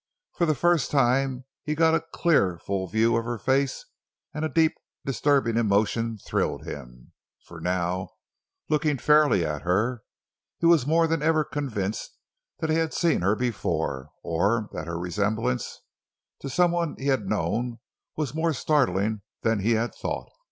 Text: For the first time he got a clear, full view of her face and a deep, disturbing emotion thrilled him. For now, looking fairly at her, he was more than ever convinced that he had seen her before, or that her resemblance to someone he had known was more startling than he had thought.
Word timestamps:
For 0.35 0.47
the 0.47 0.55
first 0.55 0.89
time 0.89 1.45
he 1.63 1.75
got 1.75 1.93
a 1.93 2.01
clear, 2.11 2.57
full 2.57 2.87
view 2.87 3.15
of 3.17 3.25
her 3.25 3.37
face 3.37 3.85
and 4.33 4.43
a 4.43 4.49
deep, 4.49 4.73
disturbing 5.05 5.57
emotion 5.57 6.17
thrilled 6.17 6.65
him. 6.65 7.11
For 7.45 7.61
now, 7.61 8.09
looking 8.67 8.97
fairly 8.97 9.45
at 9.45 9.61
her, 9.61 10.01
he 10.57 10.65
was 10.65 10.87
more 10.87 11.05
than 11.05 11.21
ever 11.21 11.43
convinced 11.43 12.17
that 12.61 12.71
he 12.71 12.77
had 12.77 12.95
seen 12.95 13.21
her 13.21 13.35
before, 13.35 14.09
or 14.23 14.69
that 14.73 14.87
her 14.87 14.97
resemblance 14.97 15.81
to 16.39 16.49
someone 16.49 16.95
he 16.97 17.05
had 17.05 17.29
known 17.29 17.77
was 18.17 18.33
more 18.33 18.53
startling 18.53 19.21
than 19.43 19.59
he 19.59 19.73
had 19.73 19.93
thought. 19.93 20.31